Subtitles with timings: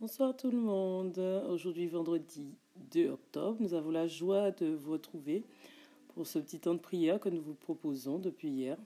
[0.00, 1.18] Bonsoir tout le monde.
[1.50, 2.54] Aujourd'hui, vendredi
[2.90, 5.44] 2 octobre, nous avons la joie de vous retrouver
[6.14, 8.78] pour ce petit temps de prière que nous vous proposons depuis hier.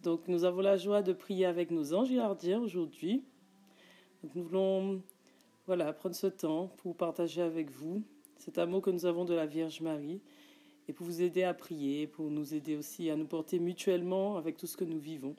[0.00, 3.22] Donc, nous avons la joie de prier avec nos anges gardiens aujourd'hui.
[4.22, 5.02] nous voulons
[5.66, 8.02] voilà, prendre ce temps pour partager avec vous
[8.38, 10.22] cet amour que nous avons de la Vierge Marie
[10.88, 14.56] et pour vous aider à prier, pour nous aider aussi à nous porter mutuellement avec
[14.56, 15.36] tout ce que nous vivons.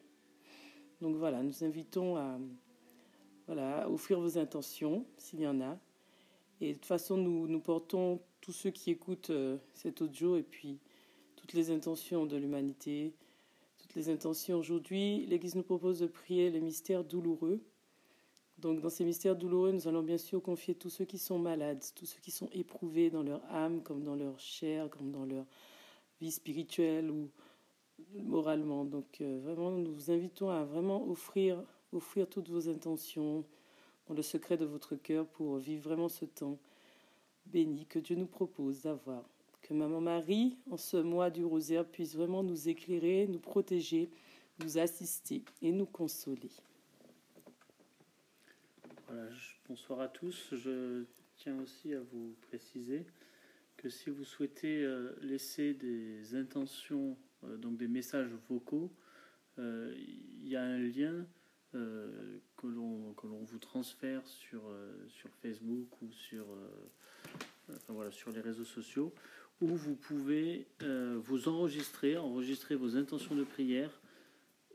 [1.02, 2.38] Donc voilà, nous invitons à
[3.48, 5.78] voilà, offrir vos intentions, s'il y en a.
[6.62, 10.44] Et de toute façon, nous, nous portons tous ceux qui écoutent euh, cet audio et
[10.44, 10.80] puis
[11.36, 13.14] toutes les intentions de l'humanité,
[13.78, 14.58] toutes les intentions.
[14.58, 17.62] Aujourd'hui, l'Église nous propose de prier les mystères douloureux.
[18.60, 21.84] Donc, dans ces mystères douloureux, nous allons bien sûr confier tous ceux qui sont malades,
[21.96, 25.46] tous ceux qui sont éprouvés dans leur âme, comme dans leur chair, comme dans leur
[26.22, 27.30] vie spirituelle ou
[28.14, 28.86] moralement.
[28.86, 31.62] Donc, euh, vraiment, nous vous invitons à vraiment offrir
[31.94, 33.46] offrir toutes vos intentions
[34.08, 36.60] dans le secret de votre cœur pour vivre vraiment ce temps
[37.46, 39.24] béni que Dieu nous propose d'avoir.
[39.62, 44.10] Que Maman Marie, en ce mois du rosaire, puisse vraiment nous éclairer, nous protéger,
[44.60, 46.52] nous assister et nous consoler.
[49.70, 50.54] Bonsoir à tous.
[50.54, 51.06] Je
[51.38, 53.06] tiens aussi à vous préciser
[53.78, 58.92] que si vous souhaitez euh, laisser des intentions, euh, donc des messages vocaux,
[59.60, 61.26] euh, il y a un lien
[61.76, 68.42] euh, que l'on vous transfère sur, euh, sur Facebook ou sur, euh, voilà, sur les
[68.42, 69.14] réseaux sociaux,
[69.62, 74.02] où vous pouvez vous enregistrer, enregistrer vos intentions de prière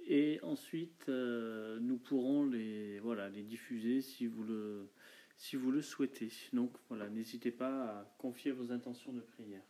[0.06, 4.88] et ensuite nous pourrons les, voilà, les diffuser si vous le,
[5.36, 6.30] si vous le souhaitez.
[6.52, 9.62] Donc voilà, n'hésitez pas à confier vos intentions de prière.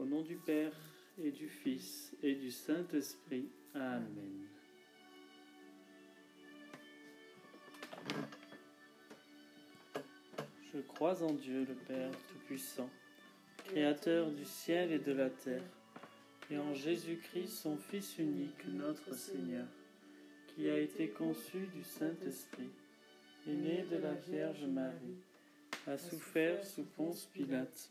[0.00, 0.72] Au nom du Père
[1.22, 3.50] et du Fils et du Saint-Esprit.
[3.74, 4.46] Amen.
[10.72, 12.88] Je crois en Dieu le Père Tout-Puissant,
[13.66, 15.68] Créateur du ciel et de la terre,
[16.50, 19.66] et en Jésus-Christ, son Fils unique, notre Seigneur,
[20.46, 22.70] qui a été conçu du Saint-Esprit,
[23.46, 25.18] est né de la Vierge Marie,
[25.86, 27.90] a souffert sous Ponce Pilate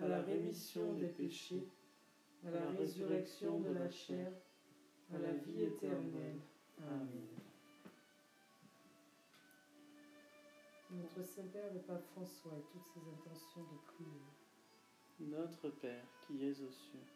[0.00, 1.66] à la rémission des péchés,
[2.46, 4.32] à la résurrection de la chair,
[5.14, 6.40] à la vie éternelle.
[6.78, 7.28] Amen.
[10.90, 14.32] Notre Saint-Père, le Pape François, et toutes ses intentions de prière.
[15.20, 17.06] Notre Père qui es aux cieux,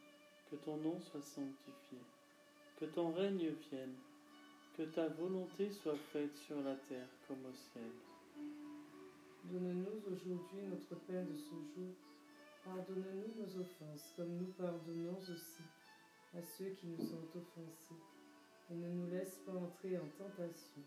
[0.51, 1.99] que ton nom soit sanctifié,
[2.79, 3.95] que ton règne vienne,
[4.77, 7.91] que ta volonté soit faite sur la terre comme au ciel.
[9.45, 11.95] Donne-nous aujourd'hui notre pain de ce jour
[12.67, 15.63] Pardonne-nous nos offenses, comme nous pardonnons aussi
[16.37, 18.03] à ceux qui nous ont offensés.
[18.69, 20.83] Et ne nous laisse pas entrer en tentation,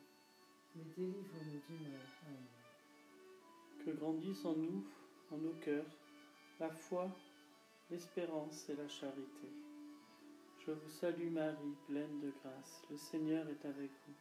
[0.76, 2.02] mais délivre-nous du mal.
[2.28, 3.86] Amen.
[3.86, 4.84] Que grandissent en nous,
[5.32, 5.86] en nos cœurs,
[6.60, 7.10] la foi,
[7.90, 9.48] l'espérance et la charité.
[10.66, 14.14] Je vous salue Marie, pleine de grâce, le Seigneur est avec vous.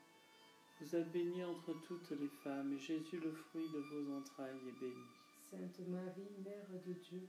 [0.81, 4.81] Vous êtes bénie entre toutes les femmes, et Jésus, le fruit de vos entrailles, est
[4.81, 5.03] béni.
[5.51, 7.29] Sainte Marie, Mère de Dieu,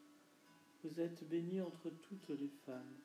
[0.83, 2.95] Vous êtes bénie entre toutes les femmes,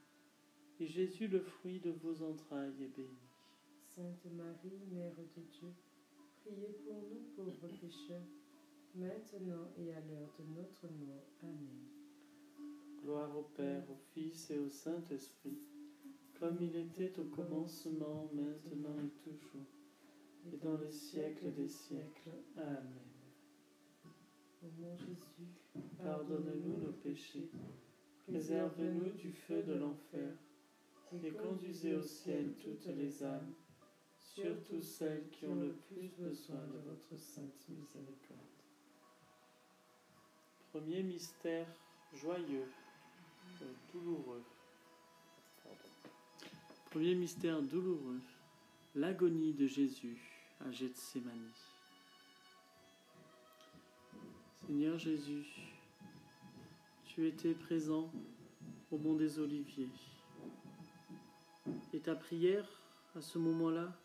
[0.81, 3.29] et Jésus, le fruit de vos entrailles, est béni.
[3.95, 5.69] Sainte Marie, Mère de Dieu,
[6.41, 8.27] priez pour nous pauvres pécheurs,
[8.95, 11.29] maintenant et à l'heure de notre mort.
[11.43, 11.87] Amen.
[13.03, 15.59] Gloire au Père, au Fils et au Saint-Esprit,
[16.41, 19.69] comme il était au commencement, maintenant et toujours,
[20.51, 22.31] et dans les siècles des siècles.
[22.57, 23.16] Amen.
[26.03, 27.49] Pardonne-nous nos péchés,
[28.27, 30.33] préserve-nous du feu de l'enfer,
[31.25, 33.53] et conduisez au ciel toutes les âmes,
[34.19, 38.41] surtout celles qui ont le plus besoin de votre sainte miséricorde.
[40.73, 41.67] Premier mystère
[42.13, 42.69] joyeux,
[43.63, 44.43] euh, douloureux.
[46.91, 48.21] Premier mystère douloureux,
[48.95, 50.19] l'agonie de Jésus
[50.61, 51.53] à Gethsemane.
[54.67, 55.47] Seigneur Jésus,
[57.05, 58.11] tu étais présent
[58.91, 59.89] au mont des Oliviers.
[61.93, 62.69] Et ta prière
[63.15, 63.97] à ce moment-là,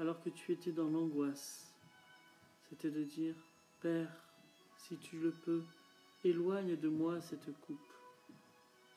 [0.00, 1.72] alors que tu étais dans l'angoisse,
[2.68, 3.36] c'était de dire,
[3.80, 4.10] Père,
[4.76, 5.62] si tu le peux,
[6.24, 7.78] éloigne de moi cette coupe.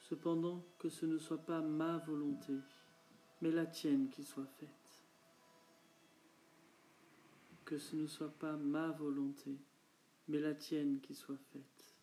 [0.09, 2.55] Cependant que ce ne soit pas ma volonté,
[3.43, 5.03] mais la tienne qui soit faite.
[7.63, 9.55] Que ce ne soit pas ma volonté,
[10.29, 11.95] mais la tienne qui soit faite.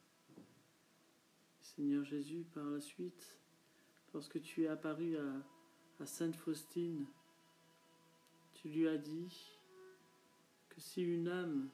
[1.60, 3.38] Seigneur Jésus, par la suite,
[4.12, 7.06] lorsque tu es apparu à Sainte Faustine,
[8.54, 9.60] tu lui as dit
[10.68, 11.70] que si une âme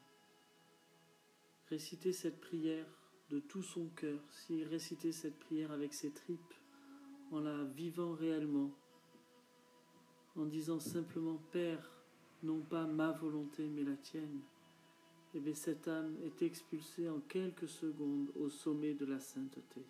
[1.69, 2.85] récitait cette prière
[3.29, 6.53] de tout son cœur, s'il récitait cette prière avec ses tripes,
[7.31, 8.71] en la vivant réellement,
[10.35, 11.89] en disant simplement Père,
[12.43, 14.41] non pas ma volonté mais la tienne,
[15.35, 19.83] eh bien cette âme est expulsée en quelques secondes au sommet de la sainteté.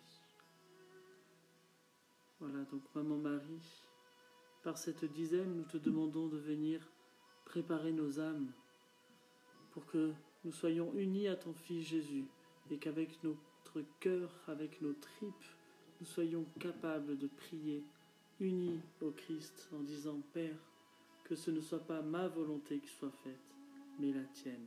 [2.40, 3.84] Voilà donc Maman Marie,
[4.62, 6.80] par cette dizaine, nous te demandons de venir
[7.44, 8.50] préparer nos âmes
[9.72, 10.12] pour que
[10.44, 12.24] nous soyons unis à ton Fils Jésus
[12.70, 15.44] et qu'avec notre cœur, avec nos tripes,
[16.00, 17.84] nous soyons capables de prier
[18.40, 20.58] unis au Christ en disant Père,
[21.24, 23.54] que ce ne soit pas ma volonté qui soit faite,
[23.98, 24.66] mais la tienne.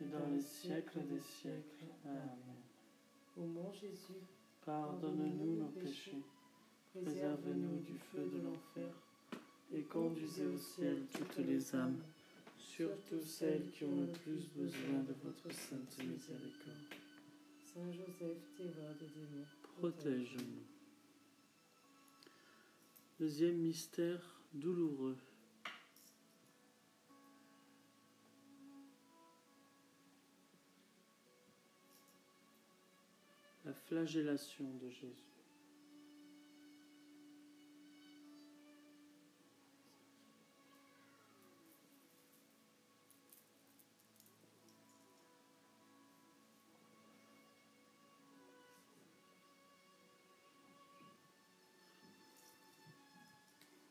[0.00, 1.86] et dans les siècles des siècles.
[2.04, 2.56] Amen.
[3.36, 4.22] Ô mon Jésus,
[4.64, 6.22] pardonne-nous nos péchés,
[6.92, 8.92] préservez-nous du feu de l'enfer,
[9.72, 12.00] et conduisez au ciel toutes les âmes,
[12.58, 16.94] surtout celles qui ont le plus besoin de votre sainte miséricorde.
[17.58, 19.46] Saint Joseph, terreur des démons,
[19.78, 20.64] protège-nous.
[23.18, 25.16] Deuxième mystère douloureux.
[33.66, 35.10] La flagellation de Jésus.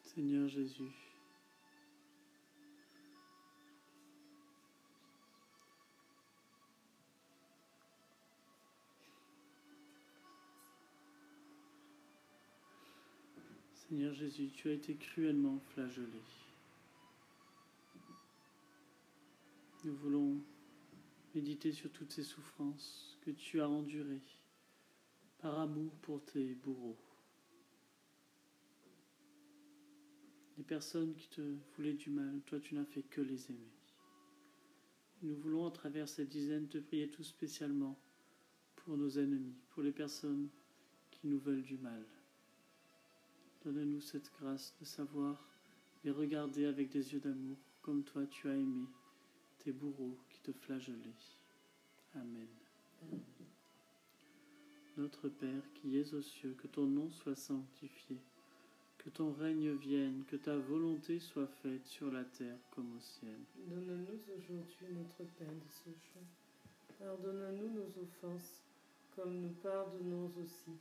[0.02, 0.84] Seigneur Jésus,
[13.88, 16.20] Seigneur Jésus, tu as été cruellement flagellé.
[19.84, 20.42] Nous voulons
[21.36, 24.24] méditer sur toutes ces souffrances que tu as endurées
[25.38, 26.98] par amour pour tes bourreaux.
[30.58, 33.72] Les personnes qui te voulaient du mal, toi tu n'as fait que les aimer.
[35.22, 38.00] Nous voulons à travers cette dizaine te prier tout spécialement
[38.78, 40.50] pour nos ennemis, pour les personnes
[41.12, 42.04] qui nous veulent du mal.
[43.66, 45.44] Donne-nous cette grâce de savoir
[46.04, 48.86] les regarder avec des yeux d'amour, comme toi tu as aimé
[49.60, 50.96] tes bourreaux qui te flagellaient.
[52.14, 52.48] Amen.
[54.98, 58.18] Notre Père qui es aux cieux, que ton nom soit sanctifié
[59.06, 63.38] que ton règne vienne, que ta volonté soit faite sur la terre comme au ciel.
[63.68, 66.24] Donne-nous aujourd'hui notre pain de ce jour.
[66.98, 68.64] Pardonne-nous nos offenses,
[69.16, 70.72] comme nous pardonnons aussi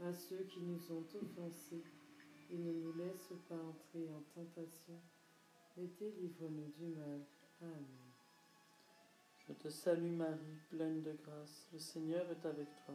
[0.00, 1.82] à ceux qui nous ont offensés,
[2.52, 5.00] et ne nous laisse pas entrer en tentation,
[5.76, 7.20] et délivre-nous du mal.
[7.62, 7.86] Amen.
[9.46, 12.94] Je te salue Marie, pleine de grâce, le Seigneur est avec toi.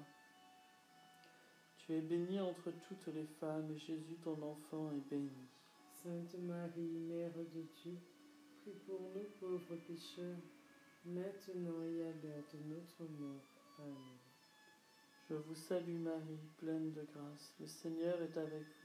[1.77, 5.29] Tu es bénie entre toutes les femmes, et Jésus, ton enfant, est béni.
[6.03, 7.97] Sainte Marie, Mère de Dieu,
[8.62, 10.38] prie pour nous pauvres pécheurs,
[11.05, 13.45] maintenant et à l'heure de notre mort.
[13.79, 14.17] Amen.
[15.29, 18.85] Je vous salue Marie, pleine de grâce, le Seigneur est avec vous.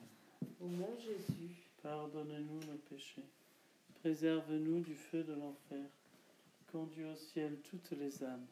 [0.63, 3.25] Au mon Jésus, pardonne-nous nos péchés,
[4.01, 5.89] préserve-nous du feu de l'enfer,
[6.71, 8.45] conduis au ciel toutes les âmes,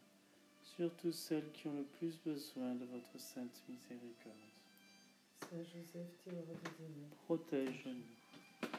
[0.64, 4.36] surtout celles qui ont le plus besoin de votre sainte miséricorde.
[7.26, 8.70] Protège-nous.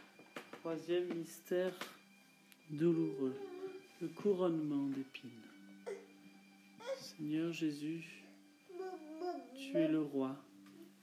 [0.59, 1.79] Troisième mystère
[2.69, 3.37] douloureux,
[4.01, 5.31] le couronnement d'épines.
[6.97, 8.25] Seigneur Jésus,
[9.55, 10.37] tu es le roi.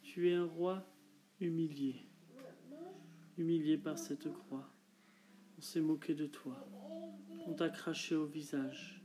[0.04, 0.84] Tu es un roi
[1.40, 2.07] humilié.
[3.38, 4.68] Humilié par cette croix.
[5.60, 6.68] On s'est moqué de toi.
[7.46, 9.04] On t'a craché au visage.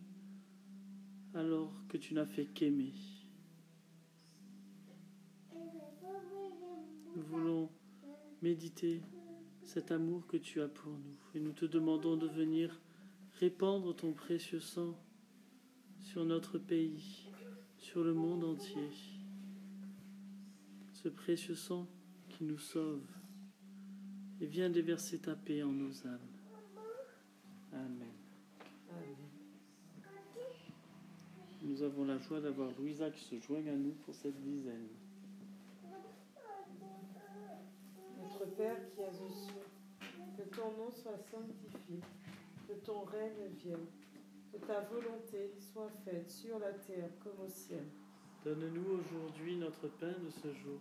[1.34, 2.94] Alors que tu n'as fait qu'aimer.
[7.14, 7.68] Nous voulons
[8.40, 9.02] méditer
[9.64, 12.80] cet amour que tu as pour nous et nous te demandons de venir
[13.38, 14.98] répandre ton précieux sang
[16.00, 17.28] sur notre pays,
[17.76, 18.88] sur le monde entier.
[20.92, 21.86] Ce précieux sang
[22.30, 23.06] qui nous sauve
[24.42, 26.18] et viens déverser ta paix en nos âmes.
[27.72, 28.08] Amen.
[31.62, 34.88] Nous avons la joie d'avoir Louisa qui se joigne à nous pour cette dizaine.
[38.56, 39.64] Père qui es aux cieux,
[40.36, 42.00] que ton nom soit sanctifié,
[42.68, 43.86] que ton règne vienne,
[44.52, 47.84] que ta volonté soit faite sur la terre comme au ciel.
[48.44, 50.80] Donne-nous aujourd'hui notre pain de ce jour.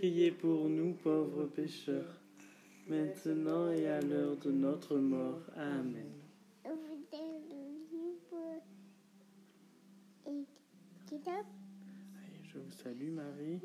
[0.00, 2.22] priez pour nous pauvres pécheurs,
[2.88, 5.42] maintenant et à l'heure de notre mort.
[5.54, 6.14] Amen.
[12.48, 13.60] Je vous salue Marie.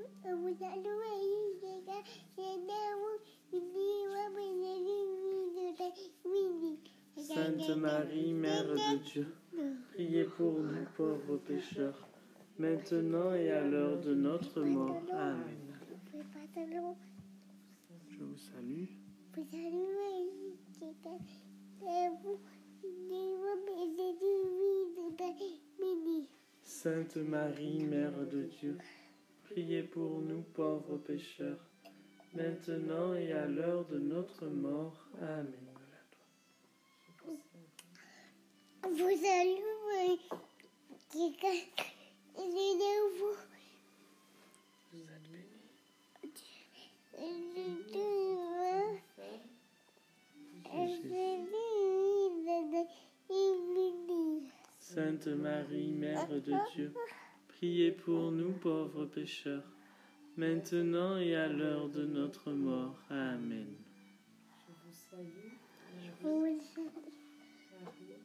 [7.16, 9.28] Sainte Marie, Mère de Dieu,
[9.94, 12.10] priez pour nous pauvres pécheurs,
[12.60, 15.02] maintenant et à l'heure de notre mort.
[15.14, 15.65] Amen.
[18.66, 18.88] Vous salue.
[26.64, 28.78] Sainte Marie, Mère de Dieu,
[29.44, 31.70] priez pour nous pauvres pécheurs,
[32.34, 35.08] maintenant et à l'heure de notre mort.
[35.22, 35.54] Amen.
[38.84, 39.66] Vous allez
[54.80, 56.40] Sainte Marie, Mère de
[56.74, 56.94] Dieu,
[57.48, 59.64] priez pour nous pauvres pécheurs,
[60.38, 62.98] maintenant et à l'heure de notre mort.
[63.10, 63.68] Amen.
[64.68, 65.54] Je vous salue,
[66.24, 68.20] Marie,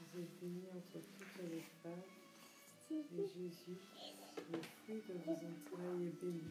[0.00, 2.08] Vous êtes bénie entre toutes les femmes,
[2.90, 3.78] et Jésus,
[4.52, 6.50] le fruit de vos entrailles, est béni.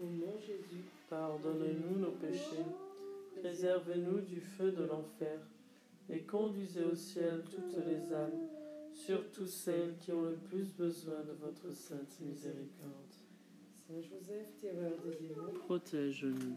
[0.00, 2.64] Au nom Jésus, Pardonne-nous nos péchés,
[3.40, 5.40] préservez-nous du feu de l'enfer,
[6.10, 8.48] et conduisez au ciel toutes les âmes,
[8.92, 13.14] surtout celles qui ont le plus besoin de votre sainte miséricorde.
[13.88, 16.56] Saint Joseph, terreur des démons, Protège-nous.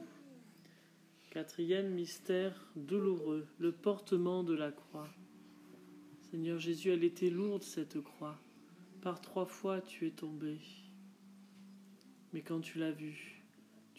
[1.31, 5.07] Quatrième mystère douloureux, le portement de la croix.
[6.29, 8.37] Seigneur Jésus, elle était lourde cette croix.
[9.01, 10.57] Par trois fois tu es tombé.
[12.33, 13.30] Mais quand tu l'as vue,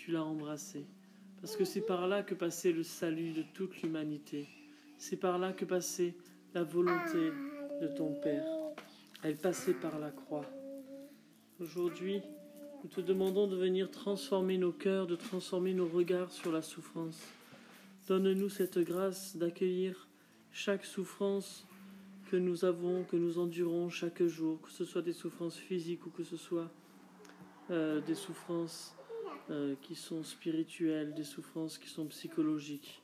[0.04, 0.84] tu l'as embrassée.
[1.40, 4.48] Parce que c'est par là que passait le salut de toute l'humanité.
[4.98, 6.16] C'est par là que passait
[6.54, 7.30] la volonté
[7.80, 8.44] de ton Père.
[9.22, 10.44] Elle passait par la croix.
[11.60, 12.20] Aujourd'hui,
[12.82, 17.20] nous te demandons de venir transformer nos cœurs, de transformer nos regards sur la souffrance.
[18.08, 20.08] Donne-nous cette grâce d'accueillir
[20.50, 21.64] chaque souffrance
[22.28, 26.10] que nous avons, que nous endurons chaque jour, que ce soit des souffrances physiques ou
[26.10, 26.68] que ce soit
[27.70, 28.96] euh, des souffrances
[29.50, 33.02] euh, qui sont spirituelles, des souffrances qui sont psychologiques.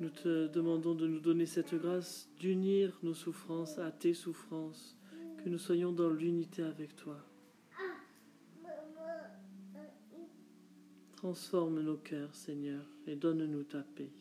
[0.00, 4.96] Nous te demandons de nous donner cette grâce d'unir nos souffrances à tes souffrances,
[5.42, 7.16] que nous soyons dans l'unité avec toi.
[11.16, 14.12] Transforme nos cœurs, Seigneur, et donne-nous ta paix.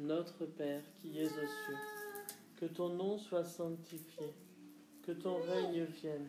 [0.00, 1.78] Notre Père qui es aux cieux,
[2.56, 4.34] que ton nom soit sanctifié,
[5.02, 6.28] que ton règne vienne,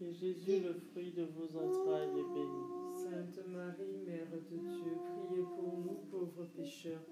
[0.00, 2.64] et Jésus, le fruit de vos entrailles, est béni.
[2.94, 7.02] Sainte Marie, Mère de Dieu, priez pour nous pauvres pécheurs,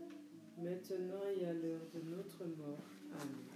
[0.59, 2.79] maintenant et à l'heure de notre mort.
[3.13, 3.55] Amen.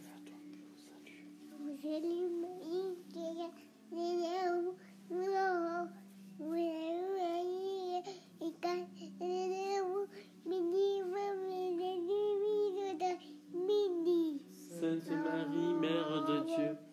[14.81, 16.88] Sainte Marie, Mère de Dieu,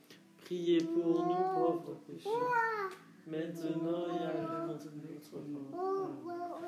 [0.46, 2.92] priez pour nous pauvres pécheurs,
[3.26, 6.62] maintenant et à l'heure de notre mort.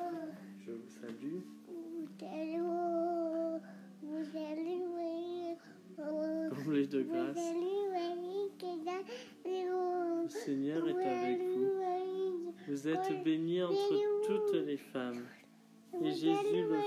[0.66, 1.40] Je vous salue.
[6.50, 7.52] Comblée de grâce,
[9.44, 11.70] le Seigneur est avec vous.
[12.66, 15.24] Vous êtes bénie entre toutes les femmes,
[16.02, 16.80] et Jésus, le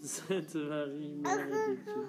[0.00, 2.08] Sainte Marie, Mère de Dieu,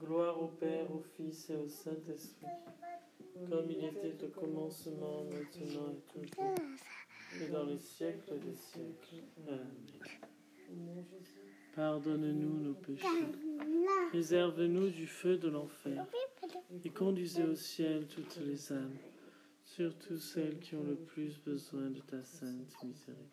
[0.00, 2.46] Gloire au Père, au Fils et au Saint-Esprit,
[3.50, 6.54] comme il était au commencement, maintenant et toujours,
[7.40, 9.24] et dans les siècles des siècles.
[9.48, 11.04] Amen.
[11.74, 13.06] Pardonne-nous nos péchés,
[14.10, 16.06] préserve-nous du feu de l'enfer,
[16.84, 18.96] et conduisez au ciel toutes les âmes,
[19.64, 23.28] surtout celles qui ont le plus besoin de ta sainte miséricorde.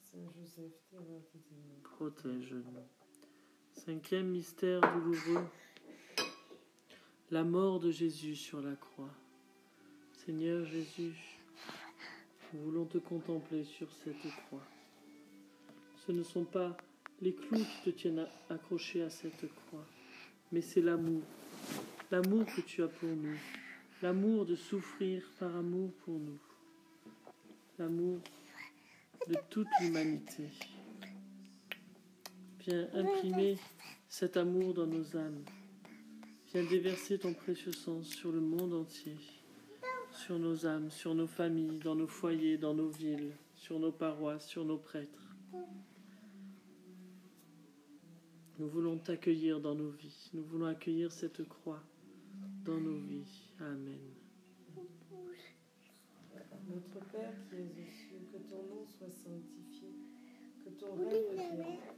[0.00, 0.72] Saint Joseph.
[1.82, 2.97] Protège-nous.
[3.84, 5.44] Cinquième mystère douloureux.
[7.30, 9.10] La mort de Jésus sur la croix.
[10.24, 11.14] Seigneur Jésus,
[12.52, 14.64] nous voulons te contempler sur cette croix.
[16.06, 16.76] Ce ne sont pas
[17.20, 19.84] les clous qui te tiennent a- accroché à cette croix,
[20.52, 21.22] mais c'est l'amour.
[22.10, 23.36] L'amour que tu as pour nous.
[24.02, 26.38] L'amour de souffrir par amour pour nous.
[27.78, 28.18] L'amour
[29.26, 30.44] de toute l'humanité.
[32.68, 33.56] Viens imprimer
[34.10, 35.42] cet amour dans nos âmes.
[36.52, 39.16] Viens déverser ton précieux sang sur le monde entier,
[40.12, 44.46] sur nos âmes, sur nos familles, dans nos foyers, dans nos villes, sur nos paroisses,
[44.46, 45.34] sur nos prêtres.
[48.58, 50.28] Nous voulons t'accueillir dans nos vies.
[50.34, 51.82] Nous voulons accueillir cette croix
[52.66, 53.50] dans nos vies.
[53.60, 54.12] Amen.
[56.68, 59.88] Notre Père qui es aux cieux, que ton nom soit sanctifié,
[60.62, 61.97] que ton règne vienne,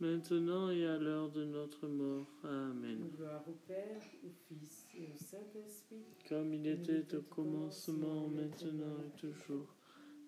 [0.00, 2.26] maintenant et à l'heure de notre mort.
[2.44, 3.10] Amen.
[3.16, 6.04] Gloire au Père, au Fils et au Saint-Esprit.
[6.28, 9.74] Comme il était au commencement, maintenant et toujours,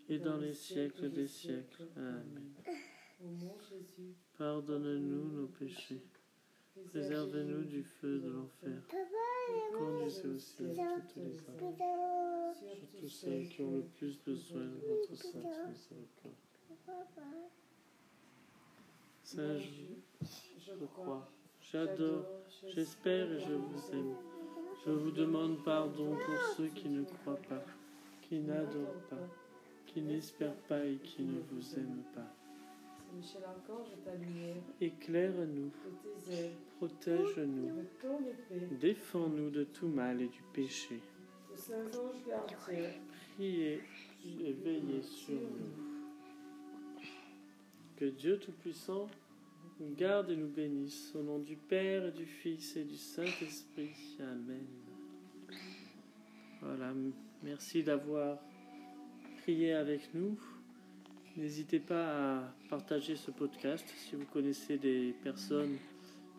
[0.09, 1.87] et dans les siècles des siècles.
[1.97, 2.55] Amen.
[4.39, 6.03] Pardonne-nous nos péchés,
[6.87, 8.83] préservez-nous du feu de l'enfer,
[9.77, 15.15] conduisez au ciel toutes les âmes, surtout celles qui ont le plus besoin de votre
[15.15, 16.35] sainte miséricorde.
[19.33, 22.25] Saint je je crois, j'adore,
[22.67, 24.17] j'espère et je vous aime.
[24.85, 27.63] Je vous demande pardon pour ceux qui ne croient pas,
[28.23, 29.29] qui n'adorent pas,
[29.87, 32.27] qui n'espèrent pas et qui ne vous aiment pas.
[33.15, 35.71] Michel Archange, ta lumière, Éclaire-nous,
[36.79, 37.85] protège-nous,
[38.81, 41.01] défends-nous de tout mal et du péché.
[43.37, 43.81] Priez
[44.25, 45.91] et veillez sur nous.
[47.97, 49.07] Que Dieu Tout-Puissant
[49.89, 51.13] garde et nous bénisse.
[51.15, 53.91] Au nom du Père et du Fils et du Saint-Esprit.
[54.21, 54.67] Amen.
[56.61, 56.93] Voilà,
[57.43, 58.39] merci d'avoir
[59.43, 60.39] prié avec nous.
[61.37, 65.77] N'hésitez pas à partager ce podcast si vous connaissez des personnes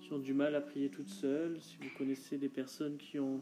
[0.02, 3.42] qui ont du mal à prier toutes seules, si vous connaissez des personnes qui ont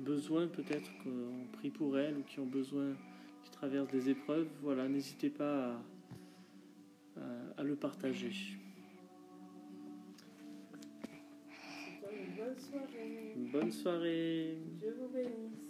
[0.00, 2.94] besoin peut-être qu'on prie pour elles ou qui ont besoin,
[3.44, 5.80] qui traversent des épreuves, voilà, n'hésitez pas
[7.16, 7.20] à-
[7.56, 8.32] à le partager.
[13.54, 14.58] Bonne soirée.
[14.80, 15.63] Dieu vous bénisse.